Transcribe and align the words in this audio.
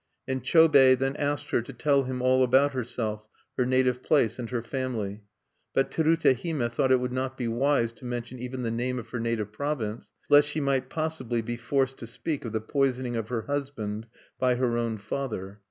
And 0.27 0.43
Chobei 0.43 0.97
then 0.97 1.15
asked 1.17 1.51
her 1.51 1.61
to 1.61 1.73
tell 1.73 2.05
him 2.05 2.23
all 2.23 2.43
about 2.43 2.73
herself, 2.73 3.29
her 3.55 3.67
native 3.67 4.01
place, 4.01 4.39
and 4.39 4.49
her 4.49 4.63
family. 4.63 5.21
But 5.75 5.91
Terute 5.91 6.41
Hime 6.43 6.67
thought 6.71 6.91
it 6.91 6.99
would 6.99 7.11
not 7.11 7.37
be 7.37 7.47
wise 7.47 7.91
to 7.93 8.05
mention 8.05 8.39
even 8.39 8.63
the 8.63 8.71
name 8.71 8.97
of 8.97 9.11
her 9.11 9.19
native 9.19 9.51
province, 9.51 10.11
lest 10.27 10.47
she 10.49 10.59
might 10.59 10.89
possibly 10.89 11.43
be 11.43 11.55
forced 11.55 11.99
to 11.99 12.07
speak 12.07 12.45
of 12.45 12.51
the 12.51 12.61
poisoning 12.61 13.15
of 13.15 13.27
her 13.29 13.43
husband 13.43 14.07
by 14.39 14.55
her 14.55 14.75
own 14.75 14.97
father. 14.97 15.59